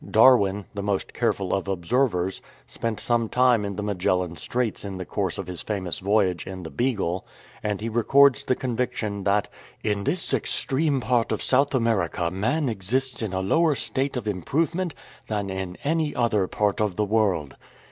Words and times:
Darwin, 0.09 0.65
the 0.73 0.81
most 0.81 1.13
careful 1.13 1.53
of 1.53 1.67
observers, 1.67 2.41
spent 2.65 2.99
some 2.99 3.29
time 3.29 3.63
in 3.63 3.75
the 3.75 3.83
Magellan 3.83 4.35
Straits 4.35 4.83
in 4.83 4.97
the 4.97 5.05
course 5.05 5.37
of 5.37 5.45
his 5.45 5.61
famous 5.61 5.99
voyage 5.99 6.47
in 6.47 6.63
the 6.63 6.71
Beagle^ 6.71 7.21
and 7.61 7.79
he 7.81 7.87
records 7.87 8.43
the 8.43 8.55
con 8.55 8.75
viction 8.75 9.25
that" 9.25 9.47
in 9.91 10.03
this 10.03 10.33
extreme 10.33 11.01
part 11.01 11.31
of 11.31 11.43
South 11.43 11.75
America 11.75 12.31
man 12.31 12.67
exists 12.67 13.21
in 13.21 13.31
a 13.31 13.41
lower 13.41 13.75
state 13.75 14.17
of 14.17 14.27
improvement 14.27 14.95
than 15.27 15.51
in 15.51 15.77
any 15.83 16.15
other 16.15 16.47
pai 16.47 16.71
t 16.77 16.83
of 16.83 16.95
the 16.95 17.05
world." 17.05 17.55